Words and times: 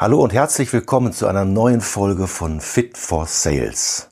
Hallo 0.00 0.22
und 0.22 0.32
herzlich 0.32 0.72
willkommen 0.72 1.12
zu 1.12 1.26
einer 1.26 1.44
neuen 1.44 1.82
Folge 1.82 2.26
von 2.26 2.62
Fit 2.62 2.96
for 2.96 3.26
Sales. 3.26 4.08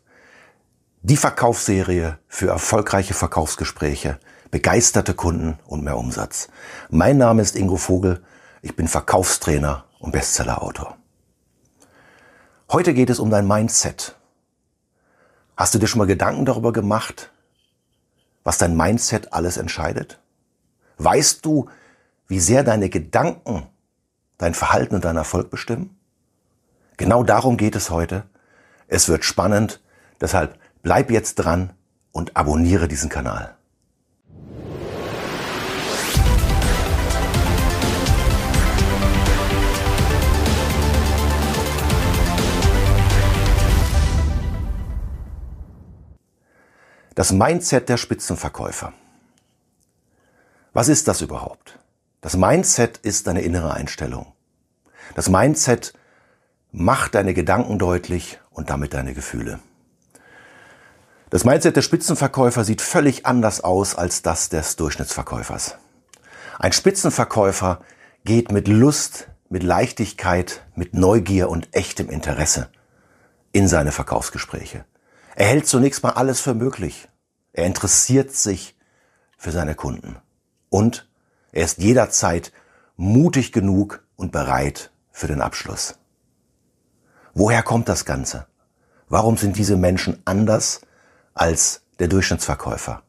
Die 1.00 1.16
Verkaufsserie 1.16 2.18
für 2.28 2.48
erfolgreiche 2.48 3.14
Verkaufsgespräche, 3.14 4.20
begeisterte 4.50 5.14
Kunden 5.14 5.58
und 5.64 5.82
mehr 5.82 5.96
Umsatz. 5.96 6.48
Mein 6.90 7.16
Name 7.16 7.40
ist 7.40 7.56
Ingo 7.56 7.76
Vogel, 7.76 8.22
ich 8.60 8.76
bin 8.76 8.86
Verkaufstrainer 8.86 9.86
und 9.98 10.12
Bestsellerautor. 10.12 10.98
Heute 12.70 12.92
geht 12.92 13.08
es 13.08 13.18
um 13.18 13.30
dein 13.30 13.46
Mindset. 13.46 14.14
Hast 15.56 15.74
du 15.74 15.78
dir 15.78 15.86
schon 15.86 16.00
mal 16.00 16.04
Gedanken 16.04 16.44
darüber 16.44 16.74
gemacht, 16.74 17.32
was 18.44 18.58
dein 18.58 18.76
Mindset 18.76 19.32
alles 19.32 19.56
entscheidet? 19.56 20.20
Weißt 20.98 21.46
du, 21.46 21.70
wie 22.26 22.40
sehr 22.40 22.62
deine 22.62 22.90
Gedanken 22.90 23.68
dein 24.38 24.54
Verhalten 24.54 24.94
und 24.94 25.04
dein 25.04 25.16
Erfolg 25.16 25.50
bestimmen? 25.50 25.98
Genau 26.96 27.22
darum 27.22 27.56
geht 27.56 27.76
es 27.76 27.90
heute. 27.90 28.24
Es 28.86 29.08
wird 29.08 29.24
spannend, 29.24 29.80
deshalb 30.20 30.58
bleib 30.82 31.10
jetzt 31.10 31.34
dran 31.34 31.74
und 32.12 32.36
abonniere 32.36 32.88
diesen 32.88 33.10
Kanal. 33.10 33.54
Das 47.14 47.32
Mindset 47.32 47.88
der 47.88 47.96
Spitzenverkäufer. 47.96 48.92
Was 50.72 50.88
ist 50.88 51.08
das 51.08 51.20
überhaupt? 51.20 51.77
Das 52.20 52.36
Mindset 52.36 52.98
ist 52.98 53.28
deine 53.28 53.42
innere 53.42 53.74
Einstellung. 53.74 54.32
Das 55.14 55.28
Mindset 55.28 55.92
macht 56.72 57.14
deine 57.14 57.32
Gedanken 57.32 57.78
deutlich 57.78 58.40
und 58.50 58.70
damit 58.70 58.92
deine 58.92 59.14
Gefühle. 59.14 59.60
Das 61.30 61.44
Mindset 61.44 61.76
der 61.76 61.82
Spitzenverkäufer 61.82 62.64
sieht 62.64 62.80
völlig 62.80 63.24
anders 63.24 63.62
aus 63.62 63.94
als 63.94 64.22
das 64.22 64.48
des 64.48 64.76
Durchschnittsverkäufers. 64.76 65.76
Ein 66.58 66.72
Spitzenverkäufer 66.72 67.82
geht 68.24 68.50
mit 68.50 68.66
Lust, 68.66 69.28
mit 69.48 69.62
Leichtigkeit, 69.62 70.66
mit 70.74 70.94
Neugier 70.94 71.48
und 71.48 71.68
echtem 71.72 72.10
Interesse 72.10 72.68
in 73.52 73.68
seine 73.68 73.92
Verkaufsgespräche. 73.92 74.84
Er 75.36 75.46
hält 75.46 75.68
zunächst 75.68 76.02
mal 76.02 76.10
alles 76.10 76.40
für 76.40 76.54
möglich. 76.54 77.08
Er 77.52 77.66
interessiert 77.66 78.32
sich 78.32 78.76
für 79.36 79.52
seine 79.52 79.76
Kunden. 79.76 80.16
Und 80.68 81.08
er 81.52 81.64
ist 81.64 81.78
jederzeit 81.78 82.52
mutig 82.96 83.52
genug 83.52 84.04
und 84.16 84.32
bereit 84.32 84.90
für 85.10 85.26
den 85.26 85.40
Abschluss. 85.40 85.98
Woher 87.34 87.62
kommt 87.62 87.88
das 87.88 88.04
Ganze? 88.04 88.46
Warum 89.08 89.36
sind 89.36 89.56
diese 89.56 89.76
Menschen 89.76 90.20
anders 90.24 90.80
als 91.34 91.82
der 91.98 92.08
Durchschnittsverkäufer? 92.08 93.02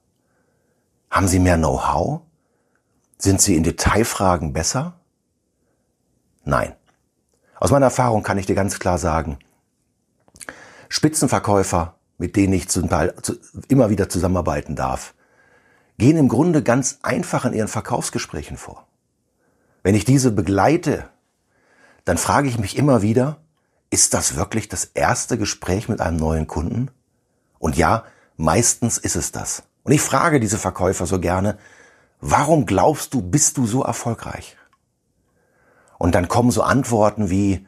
Haben 1.09 1.27
sie 1.27 1.39
mehr 1.39 1.57
Know-how? 1.57 2.21
Sind 3.17 3.41
sie 3.41 3.55
in 3.55 3.63
Detailfragen 3.63 4.53
besser? 4.53 4.99
Nein. 6.45 6.75
Aus 7.59 7.71
meiner 7.71 7.87
Erfahrung 7.87 8.23
kann 8.23 8.37
ich 8.37 8.45
dir 8.45 8.55
ganz 8.55 8.79
klar 8.79 8.97
sagen, 8.97 9.39
Spitzenverkäufer, 10.87 11.95
mit 12.17 12.35
denen 12.35 12.53
ich 12.53 12.69
zum 12.69 12.89
Teil 12.89 13.13
immer 13.67 13.89
wieder 13.89 14.09
zusammenarbeiten 14.09 14.75
darf, 14.75 15.13
gehen 16.00 16.17
im 16.17 16.30
Grunde 16.30 16.64
ganz 16.64 17.00
einfach 17.03 17.45
in 17.45 17.53
ihren 17.53 17.67
Verkaufsgesprächen 17.67 18.58
vor. 18.58 18.88
Wenn 19.83 19.95
ich 19.95 20.05
diese 20.05 20.31
begleite, 20.31 21.09
dann 22.05 22.17
frage 22.17 22.47
ich 22.47 22.58
mich 22.58 22.78
immer 22.78 23.03
wieder, 23.03 23.38
ist 23.92 24.14
das 24.14 24.36
wirklich 24.36 24.70
das 24.70 24.86
erste 24.86 25.38
Gespräch 25.38 25.89
mit 25.89 26.02
einem 26.02 26.17
neuen 26.17 26.47
Kunden? 26.47 26.89
Und 27.59 27.77
ja, 27.77 28.05
meistens 28.38 28.97
ist 28.97 29.16
es 29.16 29.31
das. 29.31 29.64
Und 29.83 29.92
ich 29.92 30.02
frage 30.02 30.39
diese 30.39 30.58
Verkäufer 30.58 31.05
so 31.05 31.20
gerne, 31.20 31.58
warum 32.21 32.65
glaubst 32.65 33.14
du, 33.14 33.21
bist 33.21 33.58
du 33.58 33.67
so 33.67 33.83
erfolgreich? 33.83 34.58
Und 35.98 36.15
dann 36.15 36.30
kommen 36.30 36.52
so 36.52 36.61
Antworten 36.64 37.30
wie, 37.30 37.67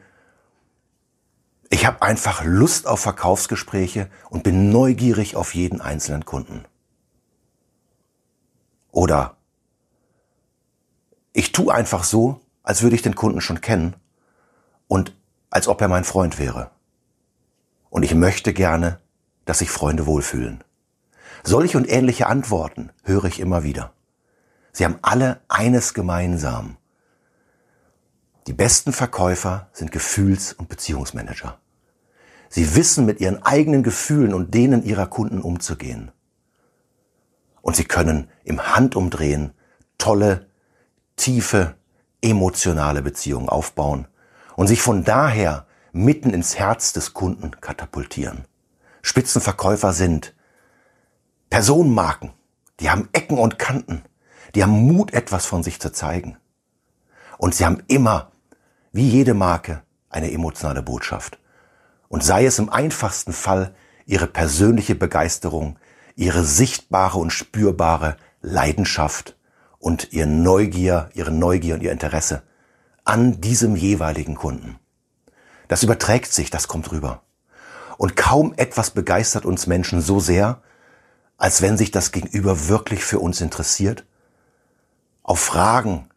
ich 1.68 1.84
habe 1.84 2.00
einfach 2.00 2.44
Lust 2.44 2.86
auf 2.86 3.00
Verkaufsgespräche 3.00 4.08
und 4.30 4.42
bin 4.42 4.70
neugierig 4.70 5.36
auf 5.36 5.54
jeden 5.54 5.80
einzelnen 5.80 6.24
Kunden. 6.24 6.64
Oder 8.92 9.36
ich 11.32 11.50
tue 11.50 11.74
einfach 11.74 12.04
so, 12.04 12.40
als 12.62 12.82
würde 12.82 12.94
ich 12.94 13.02
den 13.02 13.16
Kunden 13.16 13.40
schon 13.40 13.60
kennen 13.60 13.96
und 14.86 15.16
als 15.50 15.66
ob 15.66 15.80
er 15.80 15.88
mein 15.88 16.04
Freund 16.04 16.38
wäre. 16.38 16.70
Und 17.90 18.04
ich 18.04 18.14
möchte 18.14 18.52
gerne, 18.52 19.00
dass 19.44 19.58
sich 19.58 19.70
Freunde 19.70 20.06
wohlfühlen. 20.06 20.62
Solche 21.42 21.76
und 21.76 21.90
ähnliche 21.90 22.28
Antworten 22.28 22.90
höre 23.02 23.24
ich 23.24 23.40
immer 23.40 23.64
wieder. 23.64 23.92
Sie 24.72 24.84
haben 24.84 24.98
alle 25.02 25.40
eines 25.48 25.92
gemeinsam. 25.92 26.76
Die 28.46 28.52
besten 28.52 28.92
Verkäufer 28.92 29.68
sind 29.72 29.90
Gefühls- 29.90 30.52
und 30.52 30.68
Beziehungsmanager. 30.68 31.58
Sie 32.48 32.74
wissen 32.76 33.06
mit 33.06 33.20
ihren 33.20 33.42
eigenen 33.42 33.82
Gefühlen 33.82 34.34
und 34.34 34.54
denen 34.54 34.84
ihrer 34.84 35.06
Kunden 35.06 35.40
umzugehen. 35.40 36.12
Und 37.62 37.76
sie 37.76 37.84
können 37.84 38.28
im 38.44 38.74
Handumdrehen 38.74 39.54
tolle, 39.96 40.46
tiefe, 41.16 41.76
emotionale 42.20 43.02
Beziehungen 43.02 43.48
aufbauen 43.48 44.06
und 44.56 44.66
sich 44.66 44.82
von 44.82 45.04
daher 45.04 45.66
mitten 45.92 46.30
ins 46.30 46.58
Herz 46.58 46.92
des 46.92 47.14
Kunden 47.14 47.52
katapultieren. 47.60 48.44
Spitzenverkäufer 49.02 49.92
sind 49.92 50.34
Personenmarken, 51.50 52.32
die 52.80 52.90
haben 52.90 53.08
Ecken 53.12 53.38
und 53.38 53.58
Kanten, 53.58 54.02
die 54.54 54.62
haben 54.62 54.72
Mut, 54.72 55.12
etwas 55.12 55.46
von 55.46 55.62
sich 55.62 55.80
zu 55.80 55.92
zeigen. 55.92 56.36
Und 57.38 57.54
sie 57.54 57.64
haben 57.64 57.82
immer, 57.88 58.32
wie 58.92 59.08
jede 59.08 59.34
Marke, 59.34 59.82
eine 60.08 60.30
emotionale 60.30 60.82
Botschaft. 60.82 61.38
Und 62.08 62.22
sei 62.22 62.44
es 62.44 62.58
im 62.58 62.68
einfachsten 62.68 63.32
Fall 63.32 63.74
ihre 64.04 64.26
persönliche 64.26 64.94
Begeisterung, 64.94 65.78
ihre 66.16 66.44
sichtbare 66.44 67.18
und 67.18 67.30
spürbare 67.30 68.16
Leidenschaft 68.40 69.36
und 69.78 70.12
ihr 70.12 70.26
Neugier, 70.26 71.10
ihre 71.14 71.30
Neugier 71.30 71.74
und 71.74 71.82
ihr 71.82 71.92
Interesse 71.92 72.42
an 73.04 73.40
diesem 73.40 73.76
jeweiligen 73.76 74.34
Kunden. 74.34 74.78
Das 75.68 75.82
überträgt 75.82 76.32
sich, 76.32 76.50
das 76.50 76.68
kommt 76.68 76.92
rüber. 76.92 77.22
Und 77.98 78.16
kaum 78.16 78.54
etwas 78.56 78.90
begeistert 78.90 79.44
uns 79.44 79.66
Menschen 79.66 80.00
so 80.00 80.20
sehr, 80.20 80.62
als 81.36 81.62
wenn 81.62 81.76
sich 81.76 81.90
das 81.90 82.12
Gegenüber 82.12 82.68
wirklich 82.68 83.04
für 83.04 83.18
uns 83.18 83.40
interessiert, 83.40 84.04
auf 85.22 85.40
Fragen, 85.40 86.08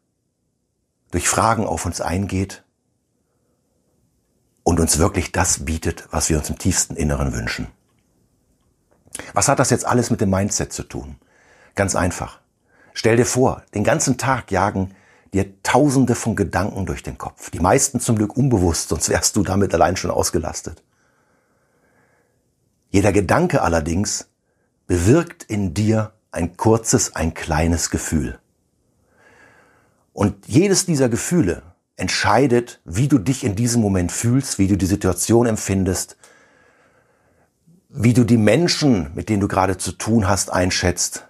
durch 1.12 1.28
Fragen 1.30 1.66
auf 1.66 1.86
uns 1.86 2.02
eingeht 2.02 2.64
und 4.64 4.80
uns 4.80 4.98
wirklich 5.00 5.32
das 5.32 5.66
bietet, 5.66 6.08
was 6.12 6.30
wir 6.30 6.38
uns 6.38 6.50
im 6.50 6.58
tiefsten 6.58 6.96
Inneren 6.96 7.34
wünschen. 7.34 7.68
Was 9.34 9.48
hat 9.48 9.60
das 9.60 9.70
jetzt 9.70 9.86
alles 9.86 10.10
mit 10.10 10.22
dem 10.22 10.30
Mindset 10.30 10.74
zu 10.74 10.84
tun? 10.84 11.16
Ganz 11.76 11.96
einfach. 11.96 12.40
Stell 12.94 13.18
dir 13.18 13.26
vor, 13.26 13.64
den 13.74 13.84
ganzen 13.84 14.18
Tag 14.18 14.52
jagen 14.52 14.94
dir 15.34 15.62
tausende 15.64 16.16
von 16.16 16.36
Gedanken 16.36 16.86
durch 16.86 17.04
den 17.04 17.18
Kopf. 17.18 17.50
Die 17.50 17.60
meisten 17.60 18.00
zum 18.00 18.16
Glück 18.18 18.38
unbewusst, 18.38 18.90
sonst 18.90 19.10
wärst 19.10 19.36
du 19.36 19.44
damit 19.44 19.74
allein 19.74 19.98
schon 19.98 20.12
ausgelastet. 20.12 20.82
Jeder 22.90 23.12
Gedanke 23.12 23.62
allerdings 23.62 24.30
bewirkt 24.88 25.44
in 25.44 25.74
dir 25.74 26.14
ein 26.32 26.56
kurzes, 26.56 27.16
ein 27.16 27.34
kleines 27.34 27.90
Gefühl. 27.90 28.40
Und 30.14 30.48
jedes 30.48 30.86
dieser 30.86 31.10
Gefühle 31.10 31.64
entscheidet, 31.98 32.80
wie 32.86 33.10
du 33.10 33.18
dich 33.18 33.44
in 33.44 33.56
diesem 33.56 33.82
Moment 33.82 34.14
fühlst, 34.14 34.60
wie 34.60 34.68
du 34.68 34.78
die 34.78 34.86
Situation 34.86 35.46
empfindest, 35.46 36.16
wie 37.98 38.14
du 38.14 38.26
die 38.26 38.38
Menschen, 38.38 39.12
mit 39.16 39.30
denen 39.30 39.40
du 39.40 39.48
gerade 39.48 39.78
zu 39.78 39.94
tun 39.94 40.28
hast, 40.28 40.52
einschätzt, 40.52 41.26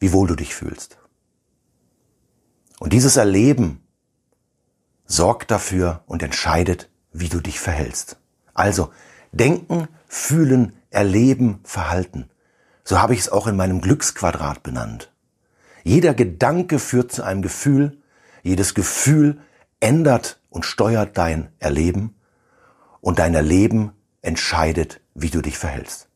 wie 0.00 0.12
wohl 0.12 0.26
du 0.26 0.34
dich 0.34 0.54
fühlst. 0.54 0.96
Und 2.78 2.94
dieses 2.94 3.16
Erleben 3.16 3.82
sorgt 5.04 5.50
dafür 5.50 6.02
und 6.06 6.22
entscheidet, 6.22 6.90
wie 7.12 7.28
du 7.28 7.40
dich 7.40 7.60
verhältst. 7.60 8.18
Also 8.54 8.92
denken, 9.32 9.88
fühlen, 10.06 10.72
erleben, 10.90 11.60
verhalten. 11.64 12.30
So 12.82 13.00
habe 13.00 13.12
ich 13.12 13.20
es 13.20 13.28
auch 13.28 13.46
in 13.46 13.56
meinem 13.56 13.82
Glücksquadrat 13.82 14.62
benannt. 14.62 15.12
Jeder 15.84 16.14
Gedanke 16.14 16.78
führt 16.78 17.12
zu 17.12 17.22
einem 17.24 17.42
Gefühl, 17.42 17.98
jedes 18.42 18.74
Gefühl 18.74 19.40
ändert 19.80 20.40
und 20.48 20.64
steuert 20.64 21.18
dein 21.18 21.50
Erleben 21.58 22.16
und 23.00 23.18
dein 23.18 23.34
Erleben 23.34 23.92
entscheidet, 24.26 25.00
wie 25.14 25.30
du 25.30 25.40
dich 25.40 25.56
verhältst. 25.56 26.08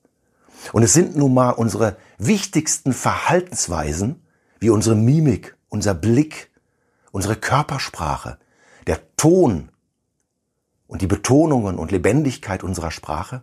Und 0.73 0.83
es 0.83 0.93
sind 0.93 1.17
nun 1.17 1.33
mal 1.33 1.51
unsere 1.51 1.97
wichtigsten 2.19 2.93
Verhaltensweisen, 2.93 4.23
wie 4.59 4.71
unsere 4.71 4.97
Mimik, 4.97 5.57
unser 5.69 5.95
Blick, 5.95 6.51
unsere 7.13 7.37
Körpersprache, 7.37 8.39
der 8.87 9.01
Ton 9.17 9.71
und 10.87 11.03
die 11.03 11.07
Betonungen 11.07 11.79
und 11.79 11.93
Lebendigkeit 11.93 12.63
unserer 12.63 12.91
Sprache, 12.91 13.43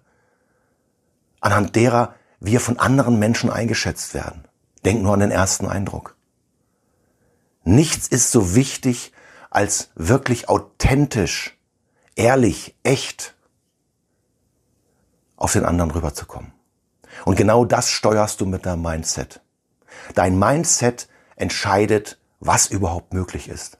anhand 1.39 1.75
derer 1.75 2.13
wir 2.39 2.59
von 2.59 2.77
anderen 2.77 3.17
Menschen 3.17 3.49
eingeschätzt 3.49 4.13
werden. 4.13 4.45
Denk 4.85 5.01
nur 5.01 5.13
an 5.13 5.21
den 5.21 5.31
ersten 5.31 5.65
Eindruck. 5.65 6.15
Nichts 7.63 8.07
ist 8.07 8.31
so 8.31 8.53
wichtig, 8.53 9.11
als 9.49 9.89
wirklich 9.95 10.49
authentisch, 10.49 11.57
ehrlich, 12.15 12.75
echt 12.83 13.36
auf 15.37 15.53
den 15.53 15.63
anderen 15.63 15.91
rüberzukommen. 15.91 16.51
Und 17.23 17.37
genau 17.37 17.63
das 17.63 17.89
steuerst 17.89 18.41
du 18.41 18.45
mit 18.45 18.65
deinem 18.65 18.81
Mindset. 18.81 19.39
Dein 20.13 20.37
Mindset 20.37 21.07
entscheidet, 21.35 22.19
was 22.39 22.67
überhaupt 22.67 23.13
möglich 23.13 23.47
ist. 23.47 23.77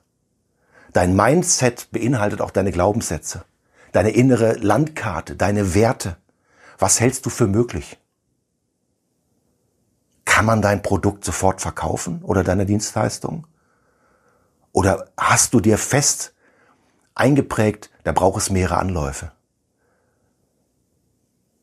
Dein 0.92 1.14
Mindset 1.14 1.88
beinhaltet 1.92 2.40
auch 2.40 2.50
deine 2.50 2.72
Glaubenssätze, 2.72 3.44
deine 3.92 4.10
innere 4.10 4.54
Landkarte, 4.54 5.36
deine 5.36 5.74
Werte. 5.74 6.16
Was 6.78 7.00
hältst 7.00 7.26
du 7.26 7.30
für 7.30 7.46
möglich? 7.46 7.98
Kann 10.24 10.46
man 10.46 10.62
dein 10.62 10.82
Produkt 10.82 11.24
sofort 11.24 11.60
verkaufen 11.60 12.22
oder 12.22 12.44
deine 12.44 12.64
Dienstleistung? 12.64 13.46
Oder 14.72 15.10
hast 15.16 15.54
du 15.54 15.60
dir 15.60 15.78
fest 15.78 16.34
eingeprägt, 17.14 17.90
da 18.04 18.12
braucht 18.12 18.38
es 18.40 18.50
mehrere 18.50 18.78
Anläufe? 18.78 19.32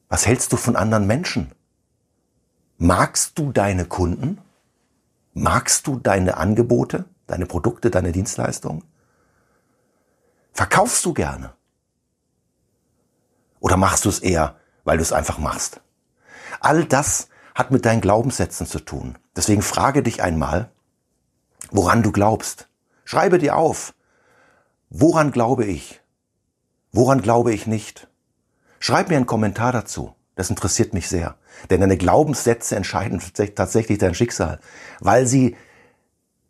Was 0.07 0.25
hältst 0.25 0.54
du 0.54 0.57
von 0.57 0.75
anderen 0.75 1.07
Menschen? 1.07 1.52
Magst 2.78 3.38
du 3.38 3.52
deine 3.52 3.86
Kunden? 3.86 4.40
Magst 5.34 5.88
du 5.88 5.98
deine 5.98 6.38
Angebote, 6.38 7.06
deine 7.28 7.46
Produkte, 7.46 7.90
deine 7.90 8.12
Dienstleistungen? 8.12 8.84
Verkaufst 10.54 11.04
du 11.06 11.13
gerne? 11.13 11.54
Oder 13.60 13.78
machst 13.78 14.06
du 14.06 14.10
es 14.10 14.19
eher, 14.19 14.56
weil 14.84 14.98
du 14.98 15.04
es 15.04 15.12
einfach 15.12 15.38
machst? 15.38 15.81
All 16.60 16.86
das 16.86 17.30
hat 17.56 17.72
mit 17.72 17.86
deinen 17.86 18.02
Glaubenssätzen 18.02 18.68
zu 18.68 18.80
tun. 18.80 19.18
Deswegen 19.36 19.62
frage 19.62 20.04
dich 20.04 20.22
einmal, 20.22 20.69
woran 21.72 22.04
du 22.04 22.12
glaubst. 22.12 22.68
Schreibe 23.06 23.38
dir 23.38 23.56
auf, 23.56 23.94
woran 24.90 25.31
glaube 25.31 25.66
ich? 25.66 26.02
Woran 26.92 27.22
glaube 27.22 27.54
ich 27.54 27.68
nicht? 27.68 28.07
Schreib 28.80 29.10
mir 29.10 29.18
einen 29.18 29.25
Kommentar 29.25 29.72
dazu. 29.72 30.13
Das 30.36 30.50
interessiert 30.50 30.94
mich 30.94 31.07
sehr. 31.07 31.36
Denn 31.69 31.81
deine 31.81 31.98
Glaubenssätze 31.98 32.75
entscheiden 32.75 33.22
tatsächlich 33.56 33.98
dein 33.98 34.13
Schicksal, 34.13 34.60
weil 35.00 35.25
sie 35.25 35.56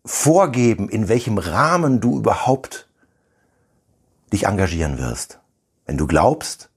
vorgeben, 0.03 0.89
in 0.89 1.07
welchem 1.07 1.37
Rahmen 1.37 1.99
du 1.99 2.17
überhaupt 2.17 2.87
dich 4.33 4.45
engagieren 4.45 4.97
wirst. 4.97 5.39
Wenn 5.85 5.97
du 5.97 6.07
glaubst, 6.07 6.69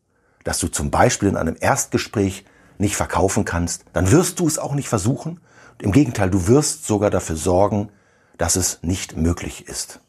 dass 0.45 0.59
du 0.59 0.69
zum 0.69 0.91
Beispiel 0.91 1.29
in 1.29 1.37
einem 1.37 1.57
Erstgespräch 1.59 2.45
nicht 2.79 2.97
verkaufen 2.97 3.45
kannst, 3.45 3.85
dann 3.93 4.11
wirst 4.11 4.41
du 4.41 4.47
es 4.47 4.59
auch 4.59 4.75
nicht 4.75 4.89
versuchen. 4.89 5.41
Im 5.81 5.93
Gegenteil, 5.93 6.31
du 6.31 6.47
wirst 6.47 6.87
sogar 6.87 7.11
dafür 7.11 7.37
sorgen, 7.37 7.91
dass 8.37 8.57
es 8.57 8.83
nicht 8.83 9.17
möglich 9.17 9.67
ist. 9.67 10.01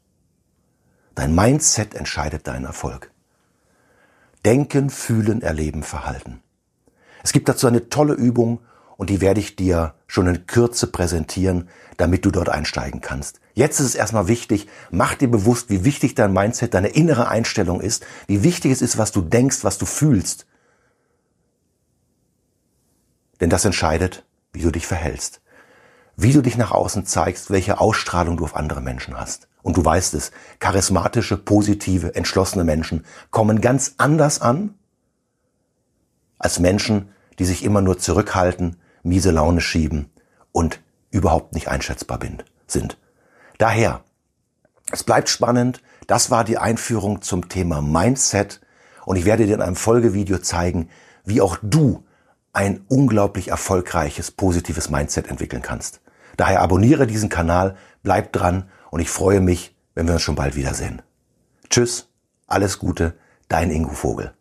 Dein 1.15 1.33
Mindset 1.33 1.95
entscheidet 1.95 2.47
deinen 2.47 2.65
Erfolg. 2.65 3.11
Denken, 4.45 4.89
fühlen, 4.89 5.41
erleben, 5.41 5.83
verhalten. 5.83 6.41
Es 7.23 7.33
gibt 7.33 7.49
dazu 7.49 7.67
eine 7.67 7.89
tolle 7.89 8.13
Übung 8.13 8.61
und 8.97 9.09
die 9.09 9.21
werde 9.21 9.39
ich 9.39 9.55
dir 9.55 9.95
schon 10.07 10.27
in 10.27 10.45
Kürze 10.45 10.87
präsentieren, 10.87 11.69
damit 11.97 12.25
du 12.25 12.31
dort 12.31 12.49
einsteigen 12.49 13.01
kannst. 13.01 13.39
Jetzt 13.53 13.79
ist 13.79 13.87
es 13.87 13.95
erstmal 13.95 14.27
wichtig, 14.27 14.67
mach 14.91 15.15
dir 15.15 15.29
bewusst, 15.29 15.69
wie 15.69 15.85
wichtig 15.85 16.15
dein 16.15 16.33
Mindset, 16.33 16.73
deine 16.73 16.89
innere 16.89 17.27
Einstellung 17.27 17.81
ist, 17.81 18.05
wie 18.27 18.43
wichtig 18.43 18.71
es 18.71 18.81
ist, 18.81 18.97
was 18.97 19.11
du 19.11 19.21
denkst, 19.21 19.63
was 19.63 19.77
du 19.77 19.85
fühlst. 19.85 20.47
Denn 23.39 23.49
das 23.49 23.65
entscheidet, 23.65 24.25
wie 24.53 24.61
du 24.61 24.71
dich 24.71 24.87
verhältst, 24.87 25.41
wie 26.21 26.33
du 26.33 26.41
dich 26.41 26.57
nach 26.57 26.71
außen 26.71 27.05
zeigst, 27.05 27.49
welche 27.49 27.79
Ausstrahlung 27.79 28.35
du 28.35 28.43
auf 28.43 28.55
andere 28.55 28.81
Menschen 28.81 29.17
hast. 29.17 29.47
Und 29.61 29.77
du 29.77 29.85
weißt 29.85 30.13
es, 30.15 30.31
charismatische, 30.59 31.37
positive, 31.37 32.13
entschlossene 32.13 32.65
Menschen 32.65 33.05
kommen 33.31 33.61
ganz 33.61 33.95
anders 33.97 34.41
an 34.41 34.73
als 36.37 36.59
Menschen, 36.59 37.09
die 37.37 37.45
sich 37.45 37.63
immer 37.63 37.81
nur 37.81 37.99
zurückhalten, 37.99 38.75
miese 39.01 39.31
Laune 39.31 39.61
schieben 39.61 40.11
und 40.51 40.81
überhaupt 41.09 41.53
nicht 41.53 41.69
einschätzbar 41.69 42.19
sind. 42.67 42.97
Daher, 43.57 44.01
es 44.91 45.05
bleibt 45.05 45.29
spannend. 45.29 45.81
Das 46.07 46.31
war 46.31 46.43
die 46.43 46.57
Einführung 46.57 47.21
zum 47.21 47.47
Thema 47.47 47.81
Mindset 47.81 48.59
und 49.05 49.15
ich 49.15 49.23
werde 49.23 49.45
dir 49.45 49.55
in 49.55 49.61
einem 49.61 49.77
Folgevideo 49.77 50.39
zeigen, 50.39 50.89
wie 51.23 51.39
auch 51.39 51.57
du 51.61 52.03
ein 52.51 52.81
unglaublich 52.89 53.49
erfolgreiches, 53.49 54.31
positives 54.31 54.89
Mindset 54.89 55.27
entwickeln 55.27 55.61
kannst. 55.61 56.01
Daher 56.39 56.61
abonniere 56.61 57.05
diesen 57.05 57.27
Kanal, 57.27 57.75
bleib 58.01 58.31
dran 58.31 58.69
und 58.91 59.01
ich 59.01 59.09
freue 59.09 59.41
mich, 59.41 59.75
wenn 59.93 60.07
wir 60.07 60.13
uns 60.13 60.21
schon 60.21 60.35
bald 60.35 60.55
wiedersehen. 60.55 61.01
Tschüss, 61.69 62.07
alles 62.47 62.79
Gute, 62.79 63.15
dein 63.49 63.69
Ingo 63.71 63.91
Vogel. 63.91 64.31